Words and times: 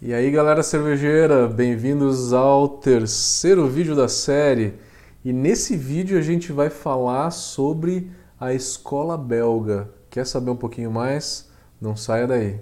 E 0.00 0.14
aí, 0.14 0.30
galera 0.30 0.62
cervejeira, 0.62 1.48
bem-vindos 1.48 2.32
ao 2.32 2.68
terceiro 2.68 3.66
vídeo 3.66 3.96
da 3.96 4.06
série. 4.06 4.74
E 5.24 5.32
nesse 5.32 5.76
vídeo 5.76 6.16
a 6.16 6.22
gente 6.22 6.52
vai 6.52 6.70
falar 6.70 7.32
sobre 7.32 8.08
a 8.38 8.54
escola 8.54 9.18
belga. 9.18 9.90
Quer 10.08 10.24
saber 10.24 10.52
um 10.52 10.56
pouquinho 10.56 10.92
mais? 10.92 11.50
Não 11.80 11.96
saia 11.96 12.28
daí. 12.28 12.60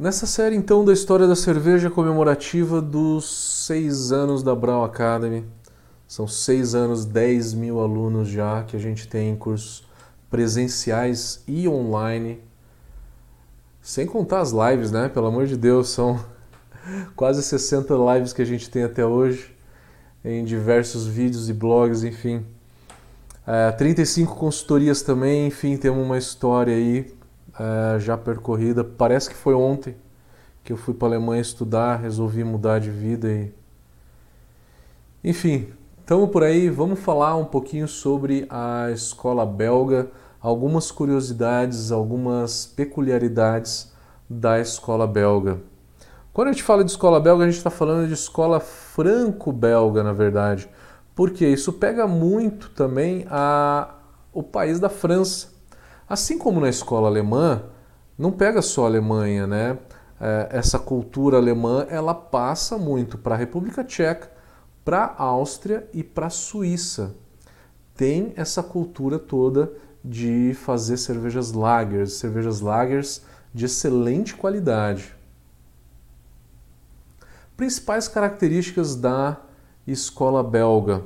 Nessa 0.00 0.26
série, 0.26 0.56
então, 0.56 0.82
da 0.82 0.94
história 0.94 1.26
da 1.26 1.36
cerveja 1.36 1.90
comemorativa 1.90 2.80
dos 2.80 3.66
seis 3.66 4.10
anos 4.10 4.42
da 4.42 4.54
Brau 4.54 4.82
Academy, 4.82 5.44
são 6.08 6.26
seis 6.26 6.74
anos, 6.74 7.04
10 7.04 7.52
mil 7.52 7.78
alunos 7.78 8.26
já 8.26 8.62
que 8.62 8.74
a 8.74 8.78
gente 8.78 9.06
tem 9.06 9.28
em 9.28 9.36
cursos 9.36 9.86
presenciais 10.30 11.42
e 11.46 11.68
online, 11.68 12.40
sem 13.82 14.06
contar 14.06 14.40
as 14.40 14.52
lives, 14.52 14.90
né? 14.90 15.06
Pelo 15.10 15.26
amor 15.26 15.46
de 15.46 15.54
Deus, 15.54 15.90
são 15.90 16.18
quase 17.14 17.42
60 17.42 17.92
lives 18.14 18.32
que 18.32 18.40
a 18.40 18.46
gente 18.46 18.70
tem 18.70 18.84
até 18.84 19.04
hoje, 19.04 19.54
em 20.24 20.46
diversos 20.46 21.06
vídeos 21.06 21.50
e 21.50 21.52
blogs, 21.52 22.04
enfim. 22.04 22.42
É, 23.46 23.70
35 23.72 24.34
consultorias 24.34 25.02
também, 25.02 25.46
enfim, 25.46 25.76
temos 25.76 26.02
uma 26.02 26.16
história 26.16 26.74
aí 26.74 27.19
é, 27.60 28.00
já 28.00 28.16
percorrida. 28.16 28.82
Parece 28.82 29.28
que 29.28 29.36
foi 29.36 29.52
ontem 29.52 29.94
que 30.64 30.72
eu 30.72 30.78
fui 30.78 30.94
para 30.94 31.08
a 31.08 31.10
Alemanha 31.10 31.42
estudar, 31.42 31.96
resolvi 31.96 32.42
mudar 32.42 32.78
de 32.78 32.90
vida 32.90 33.30
e. 33.30 33.52
Enfim, 35.22 35.68
estamos 35.98 36.30
por 36.30 36.42
aí. 36.42 36.70
Vamos 36.70 37.00
falar 37.00 37.36
um 37.36 37.44
pouquinho 37.44 37.86
sobre 37.86 38.46
a 38.48 38.90
escola 38.90 39.44
belga, 39.44 40.10
algumas 40.40 40.90
curiosidades, 40.90 41.92
algumas 41.92 42.64
peculiaridades 42.64 43.92
da 44.28 44.58
escola 44.58 45.06
belga. 45.06 45.58
Quando 46.32 46.48
a 46.48 46.52
gente 46.52 46.62
fala 46.62 46.82
de 46.82 46.90
escola 46.90 47.20
belga, 47.20 47.44
a 47.44 47.46
gente 47.46 47.58
está 47.58 47.70
falando 47.70 48.06
de 48.06 48.14
escola 48.14 48.60
franco-belga, 48.60 50.02
na 50.02 50.12
verdade, 50.12 50.70
porque 51.14 51.46
isso 51.46 51.74
pega 51.74 52.06
muito 52.06 52.70
também 52.70 53.26
a, 53.28 53.94
o 54.32 54.42
país 54.42 54.80
da 54.80 54.88
França. 54.88 55.59
Assim 56.10 56.36
como 56.36 56.60
na 56.60 56.68
escola 56.68 57.06
alemã, 57.06 57.62
não 58.18 58.32
pega 58.32 58.60
só 58.60 58.82
a 58.82 58.86
Alemanha, 58.88 59.46
né? 59.46 59.78
É, 60.20 60.48
essa 60.50 60.76
cultura 60.76 61.36
alemã 61.36 61.86
ela 61.88 62.12
passa 62.12 62.76
muito 62.76 63.16
para 63.16 63.36
a 63.36 63.38
República 63.38 63.84
Tcheca, 63.84 64.28
para 64.84 65.04
a 65.16 65.22
Áustria 65.22 65.88
e 65.94 66.02
para 66.02 66.26
a 66.26 66.30
Suíça. 66.30 67.14
Tem 67.94 68.32
essa 68.34 68.60
cultura 68.60 69.20
toda 69.20 69.72
de 70.04 70.52
fazer 70.52 70.96
cervejas 70.96 71.52
lagers, 71.52 72.14
cervejas 72.14 72.60
lagers 72.60 73.22
de 73.54 73.66
excelente 73.66 74.34
qualidade. 74.34 75.14
Principais 77.56 78.08
características 78.08 78.96
da 78.96 79.36
escola 79.86 80.42
belga. 80.42 81.04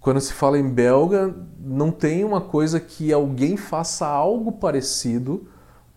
Quando 0.00 0.20
se 0.20 0.32
fala 0.32 0.58
em 0.58 0.68
belga, 0.68 1.34
não 1.58 1.90
tem 1.90 2.24
uma 2.24 2.40
coisa 2.40 2.78
que 2.78 3.12
alguém 3.12 3.56
faça 3.56 4.06
algo 4.06 4.52
parecido 4.52 5.48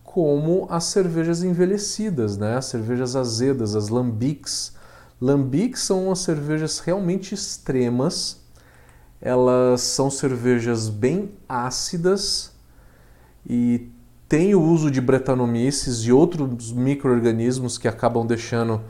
como 0.02 0.66
as 0.68 0.84
cervejas 0.84 1.42
envelhecidas, 1.42 2.36
né? 2.36 2.56
as 2.56 2.66
cervejas 2.66 3.16
azedas, 3.16 3.74
as 3.74 3.88
lambics. 3.88 4.74
Lambics 5.20 5.80
são 5.80 6.06
umas 6.06 6.18
cervejas 6.18 6.80
realmente 6.80 7.32
extremas, 7.32 8.40
elas 9.20 9.80
são 9.80 10.10
cervejas 10.10 10.88
bem 10.88 11.30
ácidas 11.48 12.52
e 13.48 13.88
tem 14.28 14.54
o 14.54 14.60
uso 14.60 14.90
de 14.90 15.00
bretanomices 15.00 16.00
e 16.00 16.12
outros 16.12 16.72
micro-organismos 16.72 17.78
que 17.78 17.86
acabam 17.86 18.26
deixando 18.26 18.82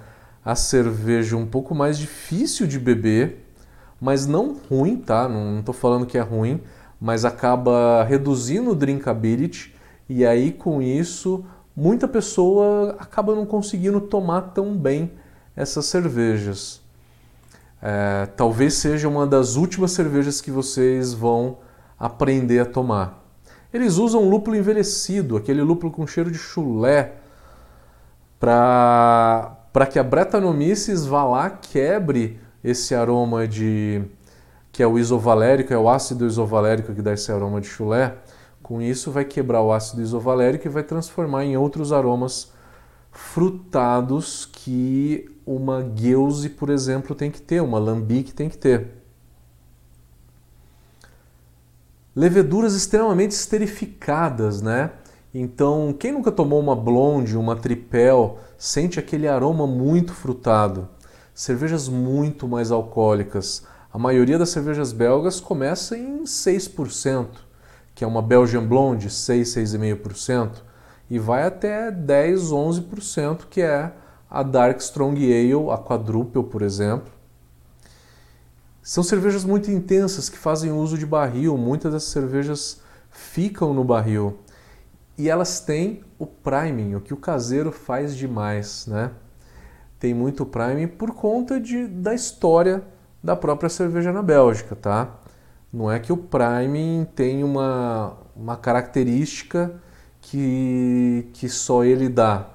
a 0.45 0.55
cerveja 0.55 1.37
um 1.37 1.47
pouco 1.47 1.75
mais 1.75 1.99
difícil 1.99 2.67
de 2.67 2.79
beber 2.79 3.52
mas 4.03 4.27
não 4.27 4.57
ruim, 4.69 4.97
tá? 4.97 5.29
Não 5.29 5.61
estou 5.61 5.73
falando 5.73 6.05
que 6.05 6.19
é 6.19 6.21
ruim, 6.21 6.61
mas 7.01 7.25
acaba 7.25 8.03
reduzindo 8.03 8.71
o 8.71 8.75
drinkability 8.75 9.73
e 10.09 10.27
aí 10.27 10.51
com 10.51 10.83
isso 10.83 11.45
muita 11.75 12.09
pessoa 12.09 12.97
acaba 12.99 13.33
não 13.33 13.47
conseguindo 13.47 14.01
tomar 14.01 14.41
tão 14.55 14.77
bem 14.77 15.13
essas 15.55 15.87
cervejas. 15.87 16.81
É, 17.81 18.27
talvez 18.37 18.75
seja 18.75 19.09
uma 19.09 19.25
das 19.25 19.55
últimas 19.55 19.93
cervejas 19.93 20.41
que 20.41 20.51
vocês 20.51 21.15
vão 21.15 21.59
aprender 21.97 22.59
a 22.59 22.67
tomar. 22.67 23.23
Eles 23.73 23.99
usam 23.99 24.29
lúpulo 24.29 24.57
envelhecido, 24.57 25.37
aquele 25.37 25.63
lúpulo 25.63 25.93
com 25.93 26.05
cheiro 26.09 26.31
de 26.31 26.39
chulé, 26.39 27.13
para 28.41 29.87
que 29.89 30.01
a 30.01 30.03
Brettanomyces 30.03 31.07
vá 31.07 31.23
lá, 31.23 31.49
quebre 31.51 32.41
esse 32.63 32.95
aroma 32.95 33.47
de 33.47 34.03
que 34.71 34.83
é 34.83 34.87
o 34.87 34.99
isovalérico, 34.99 35.73
é 35.73 35.79
o 35.79 35.89
ácido 35.89 36.27
isovalérico 36.27 36.95
que 36.95 37.03
dá 37.03 37.13
esse 37.13 37.31
aroma 37.31 37.61
de 37.61 37.67
chulé. 37.67 38.17
Com 38.63 38.81
isso 38.81 39.11
vai 39.11 39.25
quebrar 39.25 39.61
o 39.63 39.71
ácido 39.71 40.01
isovalérico 40.01 40.67
e 40.67 40.71
vai 40.71 40.83
transformar 40.83 41.45
em 41.45 41.57
outros 41.57 41.93
aromas 41.93 42.51
frutados 43.11 44.47
que 44.51 45.31
uma 45.45 45.83
gueuse, 45.83 46.49
por 46.49 46.71
exemplo, 46.71 47.15
tem 47.15 47.31
que 47.31 47.43
ter, 47.43 47.61
uma 47.61 47.79
lambique 47.79 48.33
tem 48.33 48.49
que 48.49 48.57
ter. 48.57 49.03
Leveduras 52.17 52.75
extremamente 52.75 53.33
esterificadas, 53.33 54.63
né? 54.63 54.93
Então, 55.35 55.95
quem 55.99 56.13
nunca 56.13 56.31
tomou 56.31 56.61
uma 56.61 56.77
blonde, 56.77 57.37
uma 57.37 57.57
tripel, 57.57 58.39
sente 58.57 58.99
aquele 58.99 59.29
aroma 59.29 59.67
muito 59.67 60.15
frutado 60.15 60.89
cervejas 61.35 61.89
muito 61.89 62.47
mais 62.47 62.71
alcoólicas. 62.71 63.65
A 63.93 63.99
maioria 63.99 64.39
das 64.39 64.51
cervejas 64.51 64.93
belgas 64.93 65.41
começa 65.41 65.97
em 65.97 66.25
6%, 66.25 67.29
que 67.95 68.05
é 68.05 68.07
uma 68.07 68.23
Belgian 68.23 68.67
Blonde, 68.67 69.11
6, 69.11 69.49
6,5%, 69.49 70.63
e 71.11 71.19
vai 71.19 71.45
até 71.45 71.91
10, 71.91 72.51
11%, 72.51 73.47
que 73.51 73.61
é 73.61 73.93
a 74.31 74.43
Dark 74.43 74.81
Strong 74.81 75.23
Ale, 75.23 75.71
a 75.71 75.77
Quadruple, 75.77 76.45
por 76.45 76.63
exemplo. 76.63 77.13
São 78.83 79.05
cervejas 79.05 79.45
muito 79.45 79.71
intensas 79.71 80.29
que 80.29 80.39
fazem 80.39 80.73
uso 80.73 80.97
de 80.97 81.07
barril, 81.07 81.57
muitas 81.57 81.93
das 81.93 82.05
cervejas 82.05 82.81
ficam 83.11 83.75
no 83.75 83.85
barril. 83.85 84.39
E 85.19 85.29
elas 85.29 85.61
têm 85.61 86.03
o 86.19 86.27
priming, 86.27 86.95
o 86.95 87.01
que 87.01 87.13
o 87.13 87.17
caseiro 87.17 87.71
faz 87.71 88.17
demais, 88.17 88.87
né? 88.87 89.11
Tem 90.03 90.13
muito 90.13 90.45
Prime 90.45 90.89
por 90.89 91.15
conta 91.15 91.61
de, 91.61 91.87
da 91.87 92.13
história 92.13 92.83
da 93.23 93.37
própria 93.37 93.71
cerveja 93.71 94.13
na 94.13 94.21
Bélgica, 94.21 94.75
tá? 94.75 95.15
Não 95.73 95.89
é 95.89 96.01
que 96.01 96.13
o 96.13 96.17
Prime 96.17 97.07
tem 97.15 97.45
uma, 97.45 98.17
uma 98.35 98.57
característica 98.57 99.81
que, 100.21 101.29
que 101.33 101.49
só 101.49 101.85
ele 101.85 102.09
dá. 102.09 102.49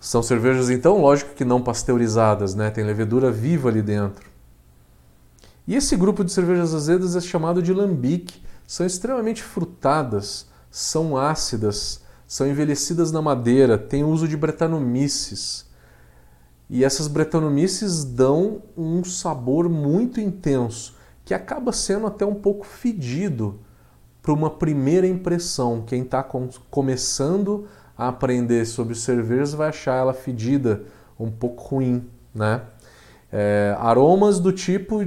São 0.00 0.22
cervejas, 0.22 0.70
então, 0.70 1.02
lógico 1.02 1.34
que 1.34 1.44
não 1.44 1.60
pasteurizadas, 1.60 2.54
né? 2.54 2.70
Tem 2.70 2.82
levedura 2.82 3.30
viva 3.30 3.68
ali 3.68 3.82
dentro. 3.82 4.30
E 5.66 5.76
esse 5.76 5.96
grupo 5.96 6.24
de 6.24 6.32
cervejas 6.32 6.74
azedas 6.74 7.14
é 7.14 7.20
chamado 7.20 7.62
de 7.62 7.74
lambic. 7.74 8.42
São 8.66 8.86
extremamente 8.86 9.42
frutadas, 9.42 10.46
são 10.70 11.14
ácidas, 11.14 12.00
são 12.26 12.46
envelhecidas 12.46 13.12
na 13.12 13.20
madeira, 13.20 13.76
têm 13.76 14.02
uso 14.02 14.26
de 14.26 14.34
bretanomices. 14.34 15.73
E 16.68 16.84
essas 16.84 17.08
bretanomices 17.08 18.04
dão 18.04 18.62
um 18.76 19.04
sabor 19.04 19.68
muito 19.68 20.20
intenso, 20.20 20.94
que 21.24 21.34
acaba 21.34 21.72
sendo 21.72 22.06
até 22.06 22.24
um 22.24 22.34
pouco 22.34 22.66
fedido 22.66 23.60
para 24.22 24.32
uma 24.32 24.50
primeira 24.50 25.06
impressão. 25.06 25.82
Quem 25.86 26.02
está 26.02 26.22
com, 26.22 26.48
começando 26.70 27.66
a 27.96 28.08
aprender 28.08 28.64
sobre 28.66 28.94
cervejas 28.94 29.52
vai 29.52 29.68
achar 29.68 29.96
ela 29.96 30.14
fedida, 30.14 30.82
um 31.18 31.30
pouco 31.30 31.62
ruim, 31.62 32.08
né? 32.34 32.62
É, 33.30 33.76
aromas 33.78 34.40
do 34.40 34.52
tipo 34.52 35.04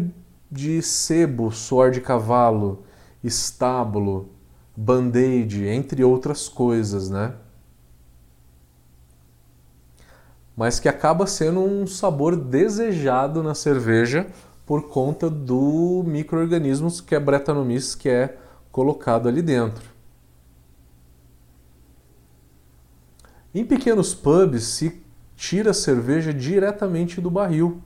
de 0.51 0.81
sebo, 0.81 1.51
suor 1.51 1.91
de 1.91 2.01
cavalo, 2.01 2.83
estábulo, 3.23 4.29
band-aid, 4.75 5.65
entre 5.65 6.03
outras 6.03 6.47
coisas, 6.47 7.09
né? 7.09 7.33
Mas 10.57 10.79
que 10.79 10.89
acaba 10.89 11.27
sendo 11.27 11.59
um 11.59 11.85
sabor 11.85 12.35
desejado 12.35 13.43
na 13.43 13.53
cerveja 13.53 14.25
por 14.65 14.89
conta 14.89 15.29
do 15.29 16.03
microorganismos 16.07 16.99
que 16.99 17.13
é 17.13 17.19
Brettanomyces, 17.19 17.93
que 17.93 18.09
é 18.09 18.35
colocado 18.71 19.29
ali 19.29 19.43
dentro. 19.43 19.87
Em 23.53 23.63
pequenos 23.63 24.15
pubs 24.15 24.63
se 24.63 24.99
tira 25.35 25.69
a 25.69 25.75
cerveja 25.75 26.33
diretamente 26.33 27.21
do 27.21 27.29
barril. 27.29 27.81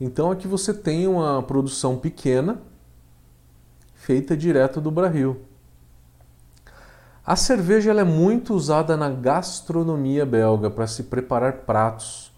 Então 0.00 0.32
aqui 0.32 0.48
você 0.48 0.74
tem 0.74 1.06
uma 1.06 1.40
produção 1.44 1.96
pequena 1.96 2.60
feita 3.94 4.36
direto 4.36 4.80
do 4.80 4.90
barril. 4.90 5.42
A 7.30 7.36
cerveja 7.36 7.92
é 7.92 8.02
muito 8.02 8.54
usada 8.54 8.96
na 8.96 9.08
gastronomia 9.08 10.26
belga 10.26 10.68
para 10.68 10.88
se 10.88 11.04
preparar 11.04 11.58
pratos, 11.58 12.32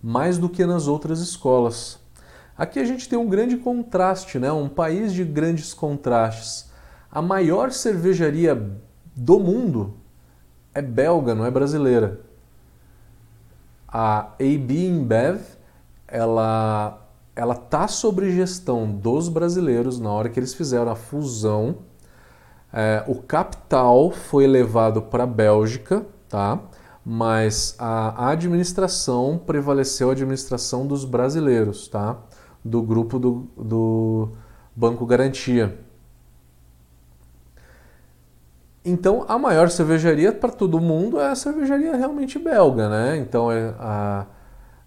mais 0.00 0.38
do 0.38 0.48
que 0.48 0.64
nas 0.64 0.86
outras 0.86 1.18
escolas. 1.18 1.98
Aqui 2.56 2.78
a 2.78 2.84
gente 2.84 3.08
tem 3.08 3.18
um 3.18 3.28
grande 3.28 3.56
contraste, 3.56 4.38
né? 4.38 4.52
um 4.52 4.68
país 4.68 5.12
de 5.12 5.24
grandes 5.24 5.74
contrastes. 5.74 6.70
A 7.10 7.20
maior 7.20 7.72
cervejaria 7.72 8.54
do 9.16 9.40
mundo 9.40 9.94
é 10.72 10.80
belga, 10.80 11.34
não 11.34 11.44
é 11.44 11.50
brasileira. 11.50 12.20
A 13.88 14.28
AB 14.38 14.86
InBev, 14.86 15.40
ela 16.06 17.04
ela 17.34 17.56
tá 17.56 17.88
sob 17.88 18.30
gestão 18.30 18.88
dos 18.92 19.28
brasileiros 19.28 19.98
na 19.98 20.12
hora 20.12 20.28
que 20.28 20.38
eles 20.38 20.54
fizeram 20.54 20.92
a 20.92 20.94
fusão. 20.94 21.78
É, 22.76 23.04
o 23.06 23.22
capital 23.22 24.10
foi 24.10 24.48
levado 24.48 25.00
para 25.00 25.22
a 25.22 25.26
Bélgica, 25.26 26.04
tá? 26.28 26.58
Mas 27.06 27.76
a 27.78 28.30
administração 28.30 29.38
prevaleceu 29.38 30.08
a 30.08 30.12
administração 30.12 30.84
dos 30.84 31.04
brasileiros, 31.04 31.86
tá? 31.86 32.18
Do 32.64 32.82
grupo 32.82 33.20
do, 33.20 33.46
do 33.56 34.32
Banco 34.74 35.06
Garantia. 35.06 35.78
Então, 38.84 39.24
a 39.28 39.38
maior 39.38 39.70
cervejaria 39.70 40.32
para 40.32 40.50
todo 40.50 40.80
mundo 40.80 41.20
é 41.20 41.28
a 41.28 41.34
cervejaria 41.36 41.94
realmente 41.94 42.40
belga, 42.40 42.88
né? 42.88 43.16
Então, 43.18 43.52
é 43.52 43.72
a 43.78 44.26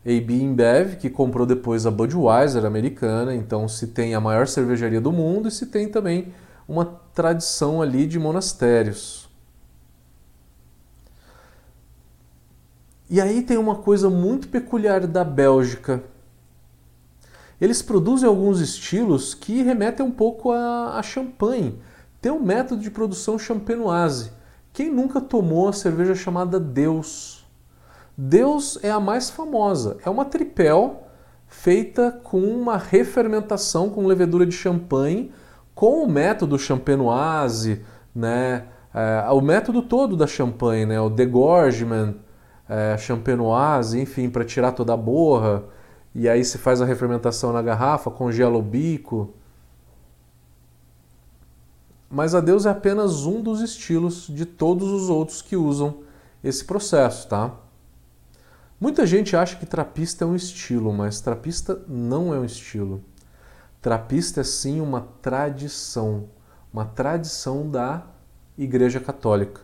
AB 0.06 0.42
InBev, 0.42 0.98
que 0.98 1.10
comprou 1.10 1.46
depois 1.46 1.86
a 1.86 1.92
Budweiser 1.92 2.66
americana. 2.66 3.34
Então, 3.34 3.66
se 3.68 3.88
tem 3.88 4.14
a 4.14 4.20
maior 4.20 4.46
cervejaria 4.46 5.00
do 5.00 5.12
mundo 5.14 5.48
e 5.48 5.52
se 5.52 5.68
tem 5.68 5.88
também 5.88 6.34
uma 6.68 6.86
tradição 7.14 7.82
ali 7.82 8.06
de 8.06 8.20
monastérios. 8.20 9.30
E 13.10 13.22
aí 13.22 13.42
tem 13.42 13.58
uma 13.58 13.76
coisa 13.76 14.10
muito 14.10 14.50
peculiar 14.50 15.08
da 15.08 15.24
Bélgica. 15.24 16.04
Eles 17.60 17.82
produzem 17.82 18.28
alguns 18.28 18.60
estilos 18.60 19.34
que 19.34 19.64
remetem 19.64 20.06
um 20.06 20.12
pouco 20.12 20.52
a, 20.52 20.98
a 20.98 21.02
champanhe 21.04 21.80
tem 22.22 22.32
um 22.32 22.44
método 22.44 22.82
de 22.82 22.92
produção 22.92 23.38
champenoise. 23.38 24.32
Quem 24.74 24.92
nunca 24.92 25.22
tomou 25.22 25.68
a 25.68 25.74
cerveja 25.74 26.16
chamada 26.16 26.60
Deus? 26.60 27.46
Deus 28.18 28.80
é 28.84 28.90
a 28.90 29.00
mais 29.00 29.30
famosa. 29.30 29.98
É 30.04 30.10
uma 30.10 30.26
tripel 30.26 31.08
feita 31.48 32.12
com 32.24 32.42
uma 32.42 32.78
refermentação 32.78 33.90
com 33.90 34.06
levedura 34.06 34.46
de 34.46 34.52
champanhe, 34.52 35.32
com 35.78 36.04
o 36.04 36.10
método 36.10 36.60
champenoise, 36.60 37.86
né? 38.14 38.66
É, 38.94 39.30
o 39.32 39.40
método 39.40 39.82
todo 39.82 40.18
da 40.18 40.28
champanhe, 40.28 40.86
né? 40.86 41.00
o 41.00 41.10
degorgement, 41.10 42.16
é, 42.68 42.98
champenoise, 42.98 44.02
enfim, 44.02 44.30
para 44.30 44.44
tirar 44.44 44.74
toda 44.74 44.94
a 44.94 44.98
borra. 44.98 45.64
E 46.14 46.28
aí 46.28 46.44
se 46.44 46.58
faz 46.58 46.82
a 46.82 46.86
refermentação 46.86 47.54
na 47.54 47.62
garrafa, 47.62 48.12
congela 48.12 48.58
o 48.58 48.62
bico 48.62 49.34
mas 52.10 52.34
a 52.34 52.40
Deus 52.40 52.66
é 52.66 52.70
apenas 52.70 53.26
um 53.26 53.42
dos 53.42 53.62
estilos 53.62 54.28
de 54.28 54.46
todos 54.46 54.90
os 54.90 55.10
outros 55.10 55.42
que 55.42 55.56
usam 55.56 56.00
esse 56.44 56.64
processo, 56.64 57.28
tá? 57.28 57.54
Muita 58.80 59.06
gente 59.06 59.36
acha 59.36 59.58
que 59.58 59.66
trapista 59.66 60.24
é 60.24 60.28
um 60.28 60.36
estilo, 60.36 60.94
mas 60.94 61.20
trapista 61.20 61.82
não 61.88 62.34
é 62.34 62.40
um 62.40 62.46
estilo. 62.46 63.04
Trapista 63.82 64.42
é 64.42 64.44
sim 64.44 64.82
uma 64.82 65.08
tradição, 65.22 66.30
uma 66.74 66.86
tradição 66.86 67.70
da 67.70 68.04
Igreja 68.58 69.00
Católica, 69.00 69.62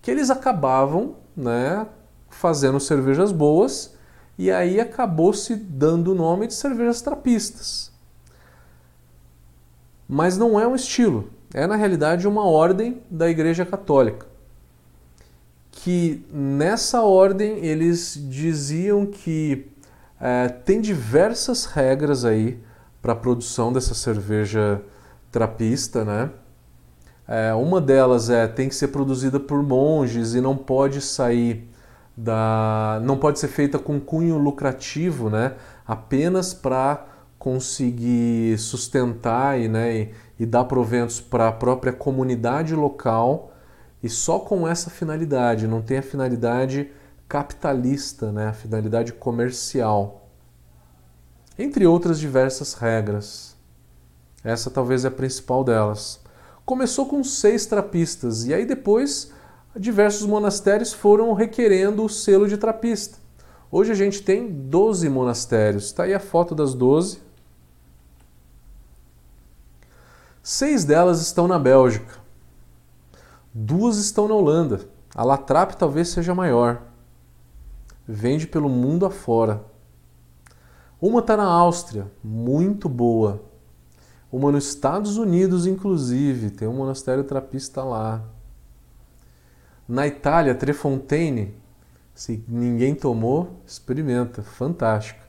que 0.00 0.10
eles 0.10 0.30
acabavam, 0.30 1.16
né, 1.36 1.86
fazendo 2.30 2.80
cervejas 2.80 3.32
boas 3.32 3.94
e 4.38 4.50
aí 4.50 4.80
acabou 4.80 5.32
se 5.32 5.54
dando 5.54 6.12
o 6.12 6.14
nome 6.14 6.46
de 6.46 6.54
cervejas 6.54 7.00
trapistas. 7.00 7.92
Mas 10.08 10.36
não 10.36 10.58
é 10.58 10.66
um 10.66 10.74
estilo, 10.74 11.30
é 11.52 11.66
na 11.66 11.76
realidade 11.76 12.28
uma 12.28 12.44
ordem 12.44 13.02
da 13.10 13.28
Igreja 13.28 13.64
Católica. 13.64 14.26
Que 15.70 16.24
nessa 16.32 17.02
ordem 17.02 17.64
eles 17.64 18.18
diziam 18.30 19.04
que 19.06 19.66
é, 20.20 20.48
tem 20.48 20.80
diversas 20.80 21.66
regras 21.66 22.24
aí 22.24 22.58
para 23.06 23.12
a 23.12 23.16
produção 23.16 23.72
dessa 23.72 23.94
cerveja 23.94 24.82
trapista, 25.30 26.04
né? 26.04 26.30
É, 27.28 27.54
uma 27.54 27.80
delas 27.80 28.28
é 28.30 28.48
tem 28.48 28.68
que 28.68 28.74
ser 28.74 28.88
produzida 28.88 29.38
por 29.38 29.62
monges 29.62 30.34
e 30.34 30.40
não 30.40 30.56
pode 30.56 31.00
sair 31.00 31.70
da, 32.16 32.98
não 33.04 33.16
pode 33.16 33.38
ser 33.38 33.46
feita 33.46 33.78
com 33.78 34.00
cunho 34.00 34.36
lucrativo, 34.38 35.30
né? 35.30 35.54
Apenas 35.86 36.52
para 36.52 37.06
conseguir 37.38 38.58
sustentar 38.58 39.60
e, 39.60 39.68
né, 39.68 39.96
e, 39.96 40.14
e 40.40 40.44
dar 40.44 40.64
proventos 40.64 41.20
para 41.20 41.46
a 41.46 41.52
própria 41.52 41.92
comunidade 41.92 42.74
local 42.74 43.52
e 44.02 44.08
só 44.08 44.40
com 44.40 44.66
essa 44.66 44.90
finalidade, 44.90 45.68
não 45.68 45.80
tem 45.80 45.98
a 45.98 46.02
finalidade 46.02 46.90
capitalista, 47.28 48.32
né, 48.32 48.48
a 48.48 48.52
finalidade 48.52 49.12
comercial. 49.12 50.25
Entre 51.58 51.86
outras 51.86 52.18
diversas 52.18 52.74
regras. 52.74 53.56
Essa 54.44 54.70
talvez 54.70 55.04
é 55.04 55.08
a 55.08 55.10
principal 55.10 55.64
delas. 55.64 56.20
Começou 56.64 57.06
com 57.06 57.22
seis 57.24 57.66
trapistas 57.66 58.46
e 58.46 58.52
aí 58.52 58.66
depois 58.66 59.32
diversos 59.74 60.26
monastérios 60.26 60.92
foram 60.92 61.32
requerendo 61.32 62.04
o 62.04 62.08
selo 62.08 62.48
de 62.48 62.56
trapista. 62.56 63.18
Hoje 63.70 63.92
a 63.92 63.94
gente 63.94 64.22
tem 64.22 64.50
12 64.50 65.08
monastérios. 65.08 65.86
Está 65.86 66.04
aí 66.04 66.14
a 66.14 66.20
foto 66.20 66.54
das 66.54 66.74
12. 66.74 67.20
Seis 70.42 70.84
delas 70.84 71.20
estão 71.20 71.48
na 71.48 71.58
Bélgica, 71.58 72.20
duas 73.52 73.96
estão 73.96 74.28
na 74.28 74.34
Holanda. 74.34 74.88
A 75.12 75.24
Latrap 75.24 75.72
talvez 75.72 76.08
seja 76.08 76.36
maior. 76.36 76.82
Vende 78.06 78.46
pelo 78.46 78.68
mundo 78.68 79.04
afora. 79.04 79.64
Uma 81.00 81.20
está 81.20 81.36
na 81.36 81.44
Áustria, 81.44 82.10
muito 82.24 82.88
boa. 82.88 83.42
Uma 84.32 84.50
nos 84.50 84.68
Estados 84.68 85.18
Unidos, 85.18 85.66
inclusive, 85.66 86.50
tem 86.50 86.66
um 86.66 86.72
monastério 86.72 87.22
trapista 87.22 87.84
lá. 87.84 88.24
Na 89.86 90.06
Itália, 90.06 90.54
Trefontaine, 90.54 91.54
se 92.14 92.42
ninguém 92.48 92.94
tomou, 92.94 93.60
experimenta, 93.66 94.42
fantástico. 94.42 95.20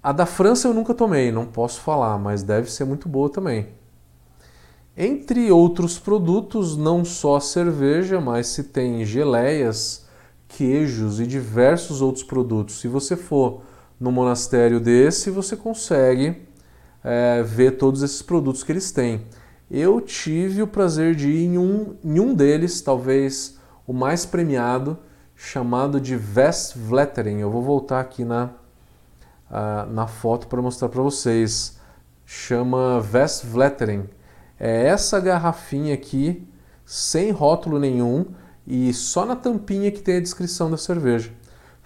A 0.00 0.12
da 0.12 0.24
França 0.24 0.68
eu 0.68 0.74
nunca 0.74 0.94
tomei, 0.94 1.32
não 1.32 1.44
posso 1.44 1.80
falar, 1.80 2.16
mas 2.16 2.44
deve 2.44 2.70
ser 2.70 2.84
muito 2.84 3.08
boa 3.08 3.28
também. 3.28 3.66
Entre 4.96 5.50
outros 5.50 5.98
produtos, 5.98 6.76
não 6.76 7.04
só 7.04 7.40
cerveja, 7.40 8.20
mas 8.20 8.46
se 8.46 8.62
tem 8.62 9.04
geleias, 9.04 10.06
queijos 10.46 11.18
e 11.18 11.26
diversos 11.26 12.00
outros 12.00 12.24
produtos. 12.24 12.80
Se 12.80 12.86
você 12.86 13.16
for 13.16 13.62
no 13.98 14.12
monastério 14.12 14.80
desse, 14.80 15.30
você 15.30 15.56
consegue 15.56 16.42
é, 17.02 17.42
ver 17.42 17.72
todos 17.72 18.02
esses 18.02 18.22
produtos 18.22 18.62
que 18.62 18.72
eles 18.72 18.90
têm. 18.90 19.26
Eu 19.70 20.00
tive 20.00 20.62
o 20.62 20.66
prazer 20.66 21.14
de 21.14 21.28
ir 21.28 21.46
em 21.46 21.58
um, 21.58 21.96
em 22.04 22.20
um 22.20 22.34
deles, 22.34 22.80
talvez 22.80 23.58
o 23.86 23.92
mais 23.92 24.24
premiado, 24.24 24.98
chamado 25.34 26.00
de 26.00 26.16
Westvletering. 26.16 27.40
Eu 27.40 27.50
vou 27.50 27.62
voltar 27.62 28.00
aqui 28.00 28.24
na, 28.24 28.50
uh, 29.50 29.90
na 29.92 30.06
foto 30.06 30.46
para 30.46 30.62
mostrar 30.62 30.88
para 30.88 31.02
vocês. 31.02 31.78
Chama 32.24 33.04
Westvletering 33.12 34.08
é 34.58 34.86
essa 34.86 35.20
garrafinha 35.20 35.94
aqui, 35.94 36.46
sem 36.84 37.30
rótulo 37.30 37.78
nenhum 37.78 38.26
e 38.66 38.92
só 38.92 39.24
na 39.26 39.36
tampinha 39.36 39.90
que 39.90 40.00
tem 40.00 40.16
a 40.16 40.20
descrição 40.20 40.70
da 40.70 40.76
cerveja. 40.76 41.30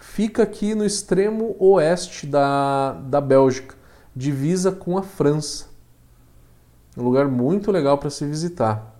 Fica 0.01 0.41
aqui 0.41 0.73
no 0.73 0.83
extremo 0.83 1.55
oeste 1.59 2.25
da, 2.25 2.93
da 2.93 3.21
Bélgica, 3.21 3.75
divisa 4.15 4.71
com 4.71 4.97
a 4.97 5.03
França. 5.03 5.67
Um 6.97 7.03
lugar 7.03 7.27
muito 7.27 7.71
legal 7.71 7.99
para 7.99 8.09
se 8.09 8.25
visitar. 8.25 8.99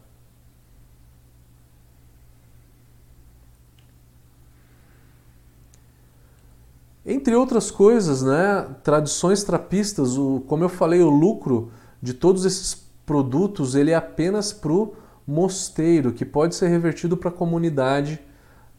Entre 7.04 7.36
outras 7.36 7.72
coisas, 7.72 8.22
né, 8.22 8.70
tradições 8.84 9.44
trapistas, 9.44 10.20
o, 10.20 10.42
como 10.42 10.64
eu 10.64 10.70
falei, 10.70 11.02
o 11.02 11.10
lucro 11.10 11.72
de 12.00 12.14
todos 12.14 12.46
esses 12.46 12.76
produtos 13.08 13.74
ele 13.74 13.90
é 13.90 13.96
apenas 13.96 14.54
para 14.54 14.72
o 14.72 14.94
mosteiro, 15.28 16.14
que 16.14 16.24
pode 16.24 16.54
ser 16.54 16.68
revertido 16.68 17.18
para 17.18 17.30
a 17.30 17.34
comunidade 17.34 18.20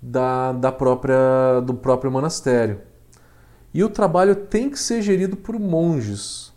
da, 0.03 0.53
da 0.53 0.73
própria, 0.73 1.61
do 1.65 1.75
próprio 1.75 2.11
monastério. 2.11 2.81
E 3.73 3.85
o 3.85 3.89
trabalho 3.89 4.35
tem 4.35 4.69
que 4.69 4.79
ser 4.79 5.01
gerido 5.01 5.37
por 5.37 5.59
monges. 5.59 6.53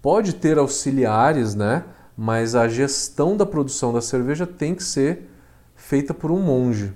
Pode 0.00 0.34
ter 0.34 0.58
auxiliares, 0.58 1.54
né? 1.54 1.84
mas 2.22 2.54
a 2.54 2.68
gestão 2.68 3.34
da 3.34 3.46
produção 3.46 3.94
da 3.94 4.02
cerveja 4.02 4.46
tem 4.46 4.74
que 4.74 4.84
ser 4.84 5.30
feita 5.74 6.12
por 6.12 6.30
um 6.30 6.38
monge. 6.38 6.92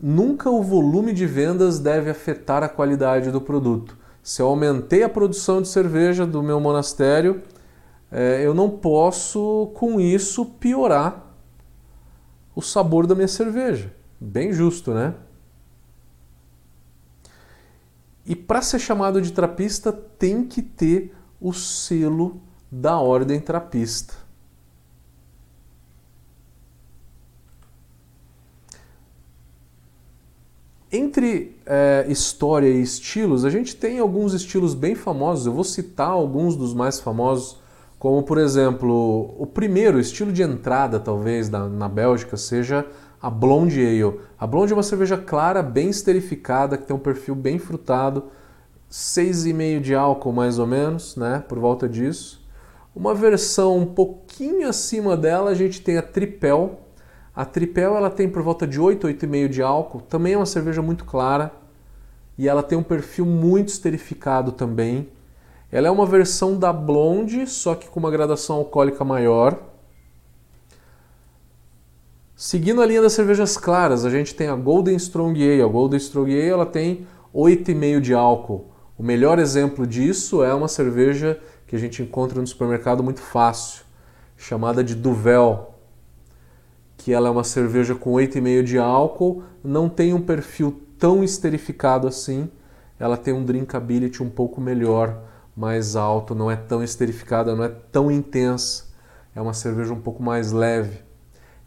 Nunca 0.00 0.48
o 0.48 0.62
volume 0.62 1.12
de 1.12 1.26
vendas 1.26 1.78
deve 1.78 2.08
afetar 2.08 2.62
a 2.62 2.70
qualidade 2.70 3.30
do 3.30 3.38
produto. 3.38 3.98
Se 4.22 4.40
eu 4.40 4.46
aumentei 4.46 5.02
a 5.02 5.10
produção 5.10 5.60
de 5.60 5.68
cerveja 5.68 6.24
do 6.24 6.42
meu 6.42 6.58
monastério, 6.58 7.42
é, 8.10 8.40
eu 8.42 8.54
não 8.54 8.70
posso, 8.70 9.70
com 9.74 10.00
isso, 10.00 10.46
piorar 10.46 11.31
o 12.54 12.62
sabor 12.62 13.06
da 13.06 13.14
minha 13.14 13.28
cerveja. 13.28 13.94
Bem 14.20 14.52
justo, 14.52 14.92
né? 14.92 15.14
E 18.24 18.36
para 18.36 18.62
ser 18.62 18.78
chamado 18.78 19.20
de 19.20 19.32
trapista, 19.32 19.92
tem 19.92 20.44
que 20.44 20.62
ter 20.62 21.14
o 21.40 21.52
selo 21.52 22.40
da 22.70 22.98
ordem 22.98 23.40
trapista. 23.40 24.14
Entre 30.90 31.56
é, 31.64 32.04
história 32.08 32.68
e 32.68 32.82
estilos, 32.82 33.46
a 33.46 33.50
gente 33.50 33.74
tem 33.74 33.98
alguns 33.98 34.34
estilos 34.34 34.74
bem 34.74 34.94
famosos. 34.94 35.46
Eu 35.46 35.52
vou 35.52 35.64
citar 35.64 36.10
alguns 36.10 36.54
dos 36.54 36.74
mais 36.74 37.00
famosos 37.00 37.61
como 38.02 38.24
por 38.24 38.36
exemplo, 38.36 39.32
o 39.38 39.46
primeiro 39.46 40.00
estilo 40.00 40.32
de 40.32 40.42
entrada, 40.42 40.98
talvez, 40.98 41.48
na, 41.48 41.68
na 41.68 41.88
Bélgica 41.88 42.36
seja 42.36 42.84
a 43.22 43.30
Blonde 43.30 43.80
Ale. 43.80 44.18
A 44.36 44.44
Blonde 44.44 44.72
é 44.72 44.74
uma 44.74 44.82
cerveja 44.82 45.16
clara, 45.16 45.62
bem 45.62 45.88
esterificada, 45.88 46.76
que 46.76 46.84
tem 46.84 46.96
um 46.96 46.98
perfil 46.98 47.36
bem 47.36 47.60
frutado, 47.60 48.24
6,5 48.90 49.80
de 49.80 49.94
álcool 49.94 50.32
mais 50.32 50.58
ou 50.58 50.66
menos, 50.66 51.14
né, 51.14 51.44
por 51.48 51.60
volta 51.60 51.88
disso. 51.88 52.44
Uma 52.92 53.14
versão 53.14 53.78
um 53.78 53.86
pouquinho 53.86 54.68
acima 54.68 55.16
dela, 55.16 55.50
a 55.50 55.54
gente 55.54 55.80
tem 55.80 55.96
a 55.96 56.02
Tripel. 56.02 56.80
A 57.32 57.44
Tripel 57.44 57.96
ela 57.96 58.10
tem 58.10 58.28
por 58.28 58.42
volta 58.42 58.66
de 58.66 58.80
8, 58.80 59.06
8,5 59.06 59.48
de 59.48 59.62
álcool, 59.62 60.00
também 60.00 60.32
é 60.32 60.36
uma 60.36 60.44
cerveja 60.44 60.82
muito 60.82 61.04
clara 61.04 61.52
e 62.36 62.48
ela 62.48 62.64
tem 62.64 62.76
um 62.76 62.82
perfil 62.82 63.26
muito 63.26 63.68
esterificado 63.68 64.50
também. 64.50 65.08
Ela 65.72 65.88
é 65.88 65.90
uma 65.90 66.04
versão 66.04 66.58
da 66.58 66.70
Blonde, 66.70 67.46
só 67.46 67.74
que 67.74 67.88
com 67.88 67.98
uma 67.98 68.10
gradação 68.10 68.56
alcoólica 68.56 69.02
maior. 69.06 69.58
Seguindo 72.36 72.82
a 72.82 72.86
linha 72.86 73.00
das 73.00 73.14
cervejas 73.14 73.56
claras, 73.56 74.04
a 74.04 74.10
gente 74.10 74.34
tem 74.34 74.48
a 74.48 74.54
Golden 74.54 74.96
Strong 74.96 75.42
Ale. 75.42 75.62
A 75.62 75.66
Golden 75.66 75.96
Strong 75.96 76.30
Ale 76.30 76.48
ela 76.50 76.66
tem 76.66 77.06
8,5 77.34 78.00
de 78.00 78.12
álcool. 78.12 78.66
O 78.98 79.02
melhor 79.02 79.38
exemplo 79.38 79.86
disso 79.86 80.44
é 80.44 80.52
uma 80.52 80.68
cerveja 80.68 81.40
que 81.66 81.74
a 81.74 81.78
gente 81.78 82.02
encontra 82.02 82.38
no 82.38 82.46
supermercado 82.46 83.02
muito 83.02 83.22
fácil, 83.22 83.82
chamada 84.36 84.84
de 84.84 84.94
Duvel, 84.94 85.74
que 86.98 87.14
ela 87.14 87.28
é 87.28 87.30
uma 87.30 87.44
cerveja 87.44 87.94
com 87.94 88.12
8,5 88.12 88.62
de 88.62 88.78
álcool, 88.78 89.42
não 89.64 89.88
tem 89.88 90.12
um 90.12 90.20
perfil 90.20 90.82
tão 90.98 91.24
esterificado 91.24 92.06
assim, 92.06 92.50
ela 93.00 93.16
tem 93.16 93.32
um 93.32 93.42
drinkability 93.42 94.22
um 94.22 94.28
pouco 94.28 94.60
melhor 94.60 95.31
mais 95.56 95.96
alto, 95.96 96.34
não 96.34 96.50
é 96.50 96.56
tão 96.56 96.82
esterificada, 96.82 97.54
não 97.54 97.64
é 97.64 97.68
tão 97.68 98.10
intensa. 98.10 98.84
É 99.34 99.40
uma 99.40 99.54
cerveja 99.54 99.92
um 99.92 100.00
pouco 100.00 100.22
mais 100.22 100.52
leve. 100.52 101.00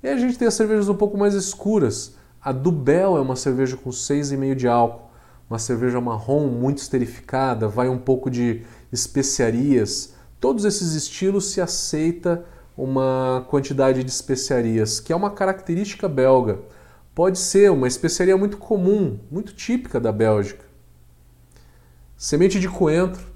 E 0.04 0.08
a 0.08 0.18
gente 0.18 0.38
tem 0.38 0.48
as 0.48 0.54
cervejas 0.54 0.88
um 0.88 0.96
pouco 0.96 1.18
mais 1.18 1.34
escuras. 1.34 2.16
A 2.42 2.52
Dubel 2.52 3.18
é 3.18 3.22
uma 3.22 3.36
cerveja 3.36 3.76
com 3.76 3.90
6,5 3.90 4.56
de 4.56 4.68
álcool, 4.68 5.10
uma 5.50 5.58
cerveja 5.58 6.00
marrom 6.00 6.48
muito 6.48 6.78
esterificada, 6.78 7.68
vai 7.68 7.90
um 7.90 7.98
pouco 7.98 8.30
de 8.30 8.64
especiarias. 8.92 10.14
Todos 10.40 10.64
esses 10.64 10.94
estilos 10.94 11.52
se 11.52 11.60
aceita 11.60 12.46
uma 12.78 13.46
quantidade 13.50 14.04
de 14.04 14.12
especiarias, 14.12 15.00
que 15.00 15.14
é 15.14 15.16
uma 15.16 15.32
característica 15.32 16.08
belga. 16.08 16.60
Pode 17.16 17.40
ser 17.40 17.72
uma 17.72 17.88
especiaria 17.88 18.38
muito 18.38 18.58
comum, 18.58 19.20
muito 19.32 19.54
típica 19.54 20.00
da 20.00 20.12
Bélgica. 20.12 20.66
Semente 22.18 22.60
de 22.60 22.70
coentro, 22.70 23.35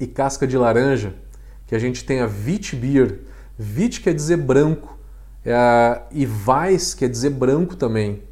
e 0.00 0.06
casca 0.06 0.46
de 0.46 0.56
laranja, 0.56 1.14
que 1.66 1.74
a 1.74 1.78
gente 1.78 2.04
tem 2.04 2.20
a 2.20 2.26
Wit 2.26 2.76
Beer. 2.76 3.20
Wit 3.58 4.00
quer 4.00 4.14
dizer 4.14 4.36
branco 4.36 4.98
é 5.44 6.02
e 6.10 6.26
Weiss 6.26 6.94
quer 6.94 7.08
dizer 7.08 7.30
branco 7.30 7.76
também. 7.76 8.22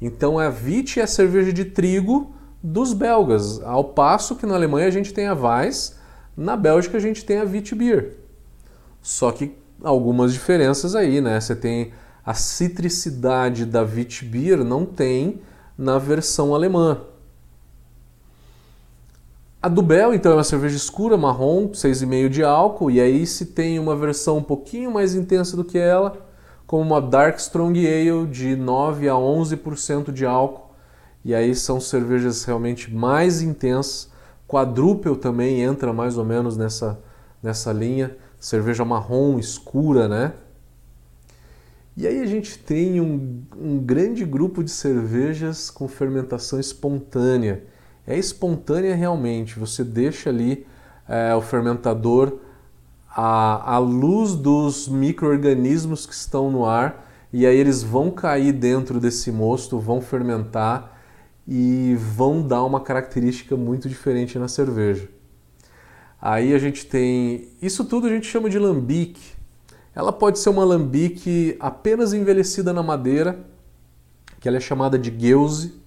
Então 0.00 0.38
a 0.38 0.48
Wit 0.48 1.00
é 1.00 1.02
a 1.02 1.06
cerveja 1.06 1.52
de 1.52 1.64
trigo 1.64 2.34
dos 2.62 2.92
belgas, 2.92 3.60
ao 3.62 3.84
passo 3.84 4.36
que 4.36 4.46
na 4.46 4.54
Alemanha 4.54 4.86
a 4.86 4.90
gente 4.90 5.12
tem 5.14 5.26
a 5.26 5.34
Weiss, 5.34 5.96
na 6.36 6.56
Bélgica 6.56 6.96
a 6.96 7.00
gente 7.00 7.24
tem 7.24 7.38
a 7.38 7.44
Wit 7.44 7.74
Beer. 7.74 8.16
Só 9.02 9.32
que 9.32 9.56
algumas 9.82 10.32
diferenças 10.32 10.94
aí, 10.94 11.20
né? 11.20 11.40
Você 11.40 11.56
tem 11.56 11.92
a 12.24 12.34
citricidade 12.34 13.64
da 13.64 13.82
Wit 13.82 14.24
Beer 14.24 14.62
não 14.62 14.84
tem 14.84 15.40
na 15.76 15.98
versão 15.98 16.54
alemã. 16.54 17.00
A 19.62 19.68
Dubel, 19.68 20.14
então, 20.14 20.32
é 20.32 20.36
uma 20.36 20.44
cerveja 20.44 20.74
escura, 20.74 21.18
marrom, 21.18 21.68
6,5 21.68 22.30
de 22.30 22.42
álcool, 22.42 22.90
e 22.90 22.98
aí 22.98 23.26
se 23.26 23.44
tem 23.44 23.78
uma 23.78 23.94
versão 23.94 24.38
um 24.38 24.42
pouquinho 24.42 24.90
mais 24.90 25.14
intensa 25.14 25.54
do 25.54 25.62
que 25.62 25.76
ela, 25.76 26.26
como 26.66 26.82
uma 26.82 26.98
Dark 26.98 27.36
Strong 27.36 27.78
Ale 27.86 28.26
de 28.26 28.56
9 28.56 29.06
a 29.06 29.12
11% 29.12 30.12
de 30.12 30.24
álcool, 30.24 30.74
e 31.22 31.34
aí 31.34 31.54
são 31.54 31.78
cervejas 31.78 32.42
realmente 32.44 32.90
mais 32.90 33.42
intensas. 33.42 34.10
Quadruple 34.48 35.14
também 35.16 35.60
entra 35.60 35.92
mais 35.92 36.16
ou 36.16 36.24
menos 36.24 36.56
nessa, 36.56 36.98
nessa 37.42 37.70
linha, 37.70 38.16
cerveja 38.38 38.82
marrom, 38.82 39.38
escura, 39.38 40.08
né? 40.08 40.32
E 41.94 42.06
aí 42.06 42.18
a 42.22 42.26
gente 42.26 42.58
tem 42.58 42.98
um, 42.98 43.42
um 43.60 43.78
grande 43.78 44.24
grupo 44.24 44.64
de 44.64 44.70
cervejas 44.70 45.68
com 45.68 45.86
fermentação 45.86 46.58
espontânea, 46.58 47.62
é 48.06 48.18
espontânea 48.18 48.94
realmente. 48.94 49.58
Você 49.58 49.84
deixa 49.84 50.30
ali 50.30 50.66
é, 51.08 51.34
o 51.34 51.40
fermentador 51.40 52.38
à, 53.08 53.74
à 53.74 53.78
luz 53.78 54.34
dos 54.34 54.88
micro-organismos 54.88 56.06
que 56.06 56.14
estão 56.14 56.50
no 56.50 56.64
ar 56.64 57.08
e 57.32 57.46
aí 57.46 57.56
eles 57.56 57.82
vão 57.82 58.10
cair 58.10 58.52
dentro 58.52 58.98
desse 58.98 59.30
mosto, 59.30 59.78
vão 59.78 60.00
fermentar 60.00 60.98
e 61.46 61.96
vão 61.98 62.46
dar 62.46 62.64
uma 62.64 62.80
característica 62.80 63.56
muito 63.56 63.88
diferente 63.88 64.38
na 64.38 64.48
cerveja. 64.48 65.08
Aí 66.20 66.52
a 66.52 66.58
gente 66.58 66.86
tem. 66.86 67.48
Isso 67.62 67.84
tudo 67.84 68.06
a 68.06 68.10
gente 68.10 68.26
chama 68.26 68.50
de 68.50 68.58
lambique. 68.58 69.32
Ela 69.94 70.12
pode 70.12 70.38
ser 70.38 70.50
uma 70.50 70.64
lambique 70.64 71.56
apenas 71.58 72.12
envelhecida 72.12 72.72
na 72.72 72.82
madeira, 72.82 73.40
que 74.38 74.46
ela 74.46 74.58
é 74.58 74.60
chamada 74.60 74.98
de 74.98 75.10
gueuse, 75.10 75.79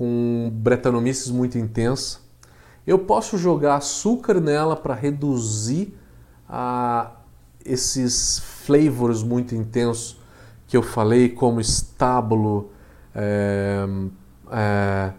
com 0.00 0.50
bretanomices 0.50 1.30
muito 1.30 1.58
intensa. 1.58 2.20
Eu 2.86 3.00
posso 3.00 3.36
jogar 3.36 3.76
açúcar 3.76 4.40
nela 4.40 4.74
para 4.74 4.94
reduzir 4.94 5.94
a, 6.48 7.16
esses 7.62 8.38
flavors 8.38 9.22
muito 9.22 9.54
intensos 9.54 10.18
que 10.66 10.74
eu 10.74 10.82
falei, 10.82 11.28
como 11.28 11.60
estábulo, 11.60 12.70
é, 13.14 13.84
é, 14.50 15.12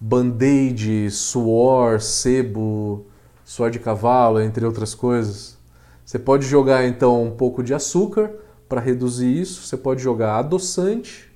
band-aid, 0.00 1.10
suor, 1.10 2.00
sebo, 2.00 3.06
suor 3.44 3.68
de 3.68 3.80
cavalo, 3.80 4.40
entre 4.40 4.64
outras 4.64 4.94
coisas. 4.94 5.58
Você 6.04 6.20
pode 6.20 6.46
jogar 6.46 6.86
então 6.86 7.20
um 7.24 7.32
pouco 7.32 7.64
de 7.64 7.74
açúcar 7.74 8.30
para 8.68 8.80
reduzir 8.80 9.40
isso, 9.40 9.66
você 9.66 9.76
pode 9.76 10.00
jogar 10.00 10.38
adoçante 10.38 11.28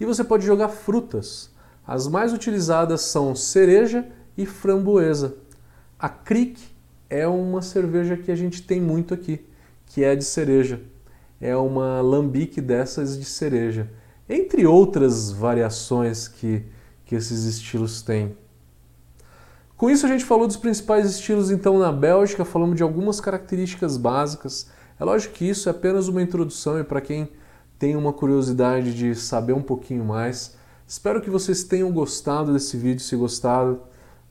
e 0.00 0.06
você 0.06 0.24
pode 0.24 0.46
jogar 0.46 0.70
frutas. 0.70 1.51
As 1.86 2.06
mais 2.06 2.32
utilizadas 2.32 3.02
são 3.02 3.34
cereja 3.34 4.06
e 4.36 4.46
framboesa. 4.46 5.36
A 5.98 6.08
Kriek 6.08 6.60
é 7.10 7.26
uma 7.26 7.60
cerveja 7.60 8.16
que 8.16 8.30
a 8.30 8.36
gente 8.36 8.62
tem 8.62 8.80
muito 8.80 9.12
aqui, 9.12 9.44
que 9.86 10.02
é 10.02 10.16
de 10.16 10.24
cereja. 10.24 10.80
É 11.40 11.56
uma 11.56 12.00
lambique 12.00 12.60
dessas 12.60 13.18
de 13.18 13.24
cereja. 13.24 13.90
Entre 14.28 14.66
outras 14.66 15.30
variações 15.30 16.28
que, 16.28 16.64
que 17.04 17.14
esses 17.14 17.44
estilos 17.44 18.00
têm. 18.00 18.36
Com 19.76 19.90
isso 19.90 20.06
a 20.06 20.08
gente 20.08 20.24
falou 20.24 20.46
dos 20.46 20.56
principais 20.56 21.10
estilos 21.10 21.50
então 21.50 21.76
na 21.76 21.90
Bélgica, 21.90 22.44
falamos 22.44 22.76
de 22.76 22.84
algumas 22.84 23.20
características 23.20 23.96
básicas. 23.96 24.70
É 24.98 25.04
lógico 25.04 25.34
que 25.34 25.48
isso 25.48 25.68
é 25.68 25.72
apenas 25.72 26.06
uma 26.06 26.22
introdução 26.22 26.78
e 26.78 26.84
para 26.84 27.00
quem 27.00 27.28
tem 27.76 27.96
uma 27.96 28.12
curiosidade 28.12 28.94
de 28.94 29.12
saber 29.16 29.52
um 29.52 29.60
pouquinho 29.60 30.04
mais, 30.04 30.56
Espero 30.92 31.22
que 31.22 31.30
vocês 31.30 31.64
tenham 31.64 31.90
gostado 31.90 32.52
desse 32.52 32.76
vídeo. 32.76 33.00
Se 33.00 33.16
gostaram, 33.16 33.80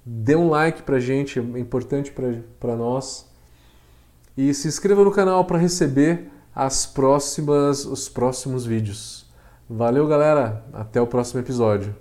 dê 0.06 0.36
um 0.36 0.48
like 0.48 0.84
pra 0.84 1.00
gente, 1.00 1.40
é 1.40 1.60
importante 1.60 2.14
para 2.60 2.76
nós. 2.76 3.28
e 4.38 4.54
se 4.54 4.68
inscreva 4.68 5.04
no 5.04 5.10
canal 5.12 5.44
para 5.44 5.58
receber 5.58 6.30
as 6.54 6.86
próximas, 6.86 7.84
os 7.84 8.08
próximos 8.08 8.64
vídeos. 8.64 9.26
Valeu, 9.68 10.08
galera! 10.08 10.64
Até 10.72 11.02
o 11.02 11.08
próximo 11.08 11.40
episódio. 11.40 11.96